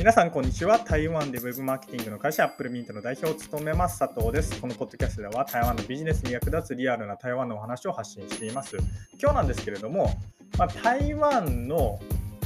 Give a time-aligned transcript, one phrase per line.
[0.00, 0.78] 皆さん、こんにちは。
[0.78, 4.58] 台湾でウェブマーケティングの会社、アップルミントの代表を務めます、佐藤です。
[4.58, 8.78] このポッドキャストでは、台湾のビジネスに役立つリアルな台湾のお話を発信しています。
[9.20, 10.10] 今日なんですけれども、
[10.56, 12.00] まあ、台湾の、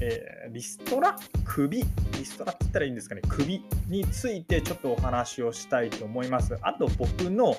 [0.00, 1.16] えー、リストラ？
[1.44, 1.78] 首？
[1.78, 1.86] リ
[2.24, 3.22] ストラって言ったらいいんですかね？
[3.28, 6.56] 首についてちょっとお話をしたいと思います。
[6.62, 7.56] あと、僕の、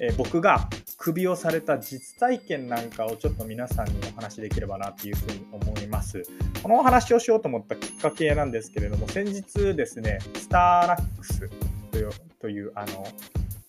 [0.00, 6.22] えー、僕が首をされた実体験なんかをちょっと皆さんにお話しできればなというふうに思います。
[6.62, 11.50] このお話をしようと思ったきっかけなんですけれども、先日ですね、スターラックス
[11.90, 13.06] というというあの、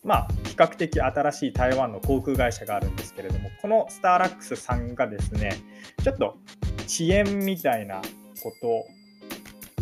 [0.04, 5.58] まあ、比較的新しい台湾の航空会社があるんですけれども、このスターラックスさんがですね、
[6.04, 6.38] ちょっと
[6.86, 8.02] 遅延みたいな
[8.42, 8.86] こと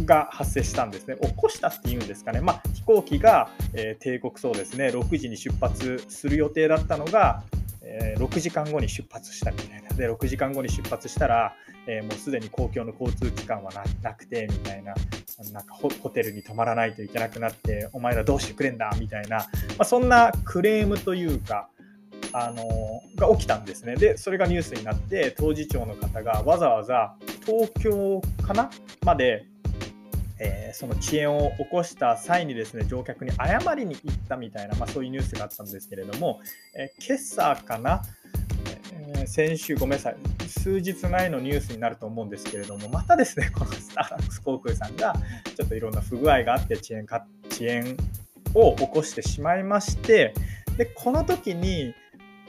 [0.07, 1.15] が発生したんですね。
[1.21, 2.41] 起こしたっていうんですかね。
[2.41, 7.43] まあ、飛行機が、えー、帝国そうですね、6時に出発する予定だったのが、
[7.83, 9.89] えー、6時間後に出発したみたいな。
[9.89, 11.53] で、6時間後に出発したら、
[11.85, 14.95] えー、もうすでに公共の交通機関はなくて、みたいな、
[15.53, 19.45] なんかホテルに泊まらないといけなくなって、お前らどうしてくれんだみたいな、ま
[19.79, 21.69] あ、そんなクレームというか、
[22.33, 23.95] あのが起きたんですね。
[23.95, 28.69] で、それがニュースになって、当時長の方がわざわざ東京かな？
[29.03, 29.45] まで
[30.39, 36.39] えー、その遅延を起こした際にですね乗客に謝りに行ったみたいな、まあ、そういうニュースがあったんですけれども、
[36.75, 38.03] えー、今朝かな、
[38.91, 45.15] えー、先週、ごめんなさい、数日前のニュースになると思うんですけれども、またですね、 このスターラックス航空さんが
[45.55, 47.97] ちょっといろんな不具合があって遅延か遅延
[48.53, 50.33] を起こしてしまいまして、
[50.77, 51.95] でこの時に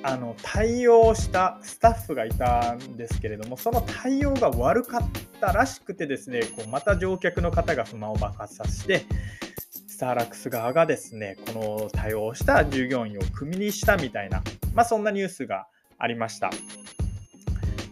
[0.03, 9.05] あの対応したスタッフがいたんですけれども、その対応が悪かったらしくてですね、こうまた乗客の方が不満を爆発させて、
[9.87, 14.43] スターラックス側がですね、この対応した従業員をクビにしたみたいな、
[14.75, 15.67] まあ、そんなニュースが
[15.99, 16.51] ありました。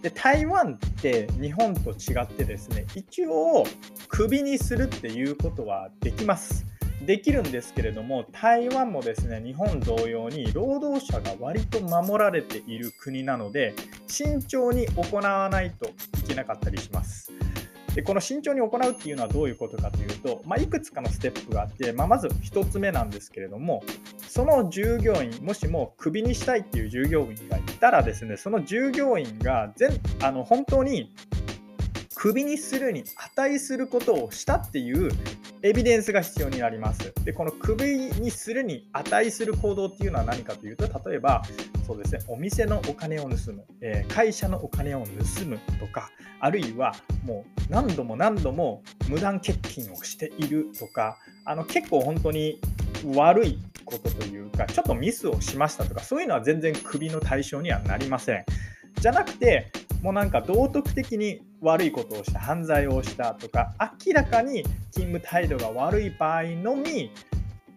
[0.02, 3.64] で台湾って日本と違ってですね、一応
[4.08, 6.64] クビにするっていうことはできます。
[7.04, 13.74] できるんですけれども台湾もですね日本同様に労働者が割と守られている国なので
[14.06, 15.92] 慎重に行わないとい
[16.26, 17.30] けなかったりします。
[17.94, 23.82] でこの慎重に行うっていうのはどういうことかというと、まあ、いくつかのステップがあって、まあ、まず1つ目なんですけれども
[24.28, 31.10] その従業員もしもクビにしたいっていう従業員がいたらですねその従業員が全あの本当に
[32.14, 35.10] クビにするに値することをしたっていう
[35.62, 37.12] エビデンスが必要になります。
[37.24, 41.42] で、このクビにするに値する行動っていうのは何かというと、例えば、
[41.86, 52.60] そうですね、お店のお金を盗む、えー、会社のお金を盗むとか、あるいはもう何度も何度も無断欠勤をしているとか、あの結構本当に
[53.14, 58.44] 悪いことというか、ちょっとミスをしましたとか、そういうのは全然クビの対象にはなりません。
[59.00, 59.70] じゃなくて、
[60.06, 63.74] もうなんか道徳的に悪いことをした犯罪をしたとか
[64.06, 64.62] 明らかに
[64.92, 67.10] 勤務態度が悪い場合のみ、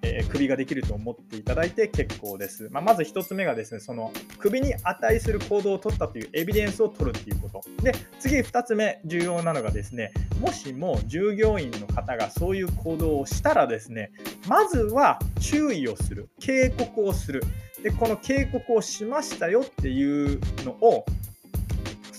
[0.04, 2.70] えー、クビができると思っていただいて結構です。
[2.70, 7.64] まあ、まず1つ目がですね、そのクビに値する行動を取ったというエビデンスを取るっていうこと。
[7.82, 14.12] で、次2つ目重要なのがですね、もしも従業員の方がそういう行動をしたらですね、
[14.48, 17.42] まずは注意をする、警告をする。
[17.82, 21.06] で、この警告をしましたよっていうのを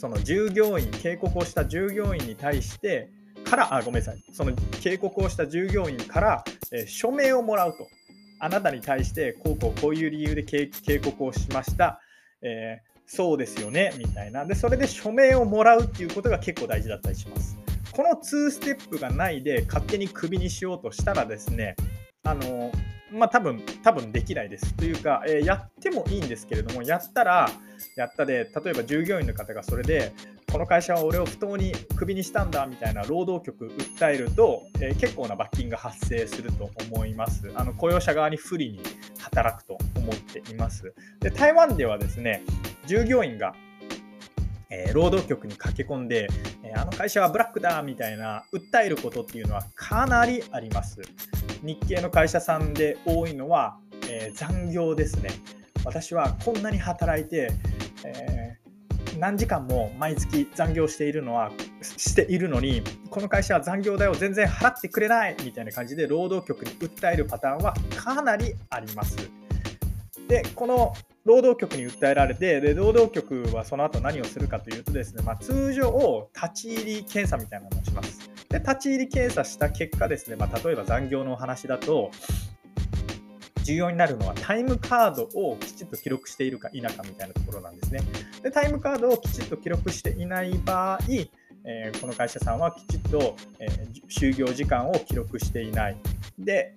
[0.01, 3.11] その従業員、警告をした従業員に対して
[3.45, 7.87] から、あ、ごめんなさい、その警告をした従業員から、えー、署名をもらうと。
[8.43, 12.01] あなたに対して、こうこうこういう理由で警告をしました。
[12.41, 14.47] えー、そうですよね、みたいな。
[14.47, 17.59] で、それで署名をもらうっていうことが結構大事だったりします。
[17.93, 21.77] この2ステップがないで勝手にクビにしようとしたらですね、
[22.23, 22.73] あの
[23.13, 24.75] まあ多分、多分できないです。
[24.75, 27.51] というか、えー、やってもいいんですけれども、やったら、
[27.97, 30.13] やったで、例えば従業員の方がそれで、
[30.51, 37.51] この会社は俺を不当にクビにしたんだみたいな労働局訴えると、えー、結構な罰金が発生すると思います。
[37.55, 38.81] あの雇用者側に不利に
[39.19, 40.93] 働くと思っています。
[41.21, 42.43] で台湾ではですね、
[42.87, 43.55] 従業員が
[44.71, 46.29] え、労働局に駆け込んで、
[46.71, 51.03] え、あの会社はブラックだみたいな訴えることっていうのはかなりあります。
[51.63, 53.79] 日系の会社さんで多いのは、
[54.09, 55.31] えー、残業ですね。
[55.85, 57.51] 私はこんなに働いて、
[58.05, 61.51] えー、何時間も毎月残業しているのは
[61.83, 69.17] しているのにこの会社は残業代を全然払ってくれないみたいな感じで労働局に訴えるパターンはかなりあります。
[70.29, 70.95] でこの
[71.25, 78.31] 労働局に訴えられてで労働局はその後何をするかというとですね、まあ、通常立ち入り検査みたいなものをします。
[78.49, 82.11] で、立ち入り検査した結果ですね、まあ、例えば残業のお話だと、
[83.65, 88.01] 重要になるのはタイムカードをきちっと記録しているか否かみたいなところなんですね。
[88.43, 90.99] で、タイムカードをきちっと記録していない場合、
[91.65, 95.97] えー、この会社さんはきちっと、えー、就業時間を記録していない。
[96.39, 96.75] で、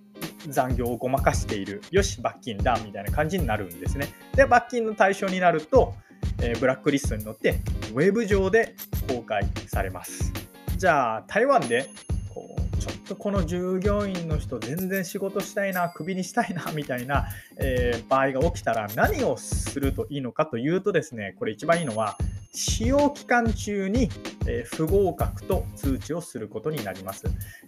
[0.48, 1.82] 残業をごまかしている。
[1.92, 4.08] よし、罰金だみたいな感じになるんですね。
[4.36, 5.94] で、罰金の対象になると、
[6.42, 7.62] えー、ブラックリストに乗って、
[7.94, 8.76] ウェブ上で
[9.08, 10.32] 公開されます。
[10.78, 11.90] じゃあ、台湾で
[12.34, 22.18] こうちょっとこの従業員の人全然仕事したいなクビにしたいなみたいな、えー、場合が起きたら何をするといいのかというとですねこれ一番いいのは
[22.56, 24.10] 使用期間中に、
[24.46, 27.24] え不合格と通知をすることになります、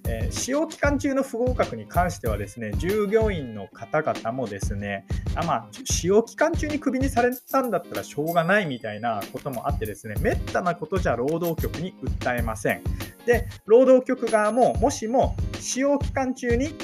[0.08, 5.06] え、使用期間中の不合格に関してはですね従業員の方々もですね
[5.36, 12.84] あ、まあ、使用期間中にクビにされたんだったらしょうがないみたいなこともあってですねめったなことじゃ労働局に訴えません。
[13.26, 16.76] で労働局側ももしも使用期間中に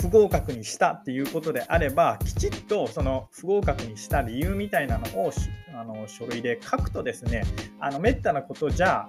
[0.00, 5.32] 不合格にしたっていうことであればきちっとその不合格にした理由みたいなのを
[5.74, 7.44] あの書類で書くとですね
[7.80, 9.08] あのめったなことじゃ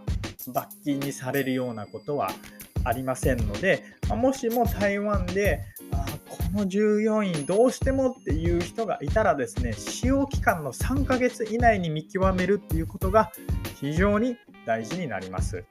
[0.53, 2.31] 罰金にされるようなことは
[2.83, 13.31] ありませんので、まもしも台湾であこの従業員どうしてもっていう人がいたらですね使用期間の3ヶ月以内に見極めるっていうことが
[13.79, 15.63] 非常に大事になります。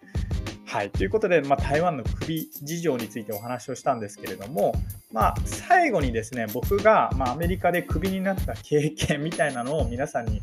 [0.67, 4.75] はい、ということで、まあ、台湾の首事情についてお話をしたんですけれども、
[5.12, 10.40] まあ、最後にですね僕が、まあ、アメリカでクビになった経験みたいなのを皆さんに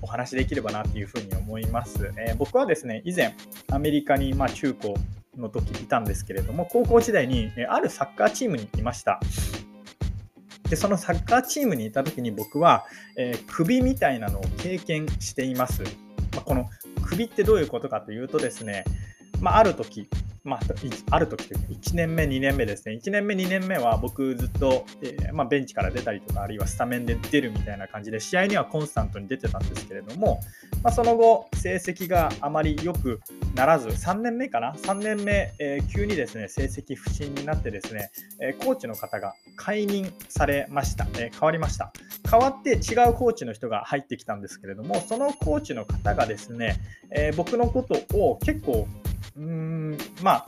[0.00, 2.12] お話しできればなっていうふうに思います。
[2.16, 3.34] えー、僕はですね以前
[3.70, 4.94] アメリカに、まあ中高
[5.36, 9.20] の時いたんですけれども高校時代に、えあるサッカーチームにいました。
[10.68, 12.84] でそのサッカーチームにいた時に僕は、
[13.18, 15.82] えー、クビみたいなのを経験しています。
[16.34, 16.70] まあ、この
[17.04, 18.84] 首ってどういうことかというとですね、
[19.42, 20.08] まあ、ある時
[20.44, 20.60] まあ、
[21.10, 22.98] ある時というか1年目、2年目ですね。
[23.02, 30.40] 1年目、2年目は僕ずっと、えー、まあ、ベンチから出たりとか、あるいはスタメンで出るみたいな感じで、試合にはコンスタントに出てたんですけれども、
[30.82, 33.20] まあ、その後、成績があまり良く
[33.54, 38.10] ならず、3年目かな ?3 年目、えー、急にですね、成績不振になってですね、
[38.40, 41.92] えー、コーチの方が解任されました、え変わりました。
[42.30, 46.76] 変わって違うコーチの人が入ってきたんですけれども、そのコーチの方がですね、
[47.10, 48.86] え僕のことを結構
[49.36, 50.46] うーんまあ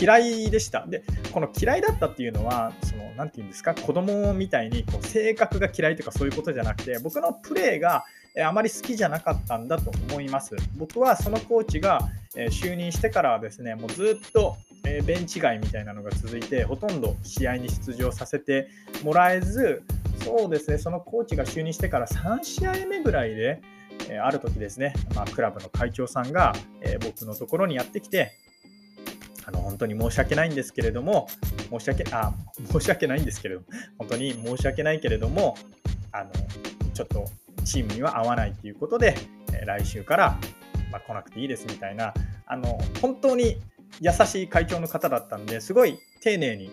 [0.00, 0.86] 嫌いでした。
[0.86, 8.04] で、この嫌いだったっていうのは、その、なんて言うんですか、子供みたいにこう性格が嫌いとかそういうことじゃなくて、僕のプレーが
[8.44, 10.56] あまり好きじゃなかったんだと思います。
[10.76, 12.00] 僕はそのコーチが
[12.34, 18.68] 就任してからはですね、もうずっとベンチ外みたいなのが続いて、ほとんど試合に出場させて
[19.02, 19.82] もらえず、
[20.24, 23.60] そうですね、そのコーチが就任してから3試合目ぐらいで、
[24.08, 28.32] えある時ですね、まあ、クラブの会長さんが、え僕のところにやってきて、
[29.46, 31.28] あの本当に申し訳ないんですけれども、
[31.70, 32.32] 申し訳あ
[32.70, 33.66] 申し訳ないんですけれども、
[33.98, 35.56] 本当に申し訳ないけれども、
[36.12, 36.30] あの
[36.94, 37.24] ちょっと
[37.64, 39.14] チームには合わないということで、
[39.52, 40.38] え来週から、
[40.90, 42.14] ま、来なくていいですみたいな、
[42.46, 43.58] あの本当に
[44.00, 46.70] 優しい会長の方だったんですごい丁寧に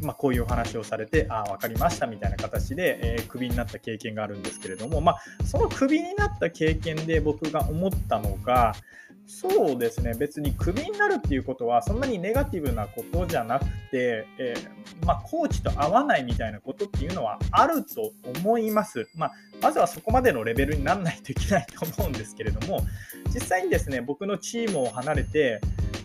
[0.00, 8.74] まあ、こういうお話をされて、ああ、分かりましたみたいな形で、えー、クビになった経験があるんですけれども、まあ、そのクビになった経験で僕が思ったのが、
[9.26, 19.06] そうですね、別にクビになるっていうことは、そんなにネガティブなことじゃなくて、えー、まあ、コーチと合わないみたいなことっていうのはあると思います。
[19.16, 22.86] まあ、まずはそこまでのレベルにならないといけないと思うんですけれども、
[23.34, 25.60] 実際にですね、僕のチームを離れて、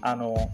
[0.05, 0.51] あの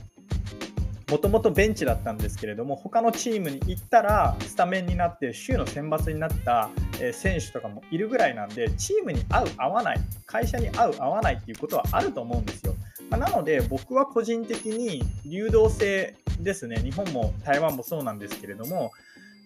[1.10, 6.70] もともとベンチだったんですけれども他のチームに行ったらスタメンになって週の選抜になった
[7.14, 12.76] 選手とかもいるぐらいなんでチームに合う合わない会社に合う合わないっていうことはあると思うんですよ。
[13.10, 18.92] まなので僕は個人的に流動性ですね日本も台湾もそうなんですけれども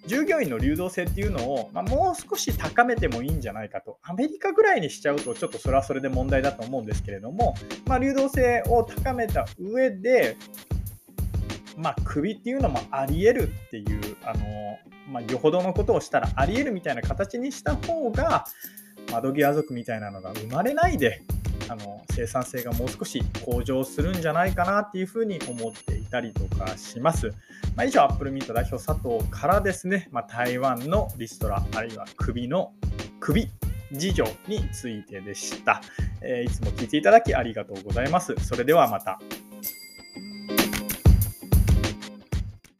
[0.05, 3.99] 従業員の流動性っていうのを、まあ、もう少し高めてもいいんじゃないかと。
[4.03, 7.55] アメリカぐらいにしちゃうと、ちょっとそれはそれで問題だと思うんですけれども、
[7.85, 10.35] まあ、流動性を高めた上で、
[11.77, 14.45] まあ、首っていうのもありえるっていう、あの
[15.09, 18.45] まあ、よほどのことをしたらありえるみたいな形にした方が、
[19.11, 21.23] 窓際族みたいなのが生まれないで、
[21.69, 27.27] あの生産性がもう少し向上するんじゃないかなっていうふうに思っていたりとかします。
[27.75, 32.73] まあ、以上、アップルミート代表佐藤からですね、まあ、台湾のリストラ、あるいは首の
[33.19, 33.49] 首
[33.91, 35.81] 事情についてでした、
[36.21, 38.35] えー、いつも聞いていただきありがとうございます。
[38.37, 39.19] それではまた。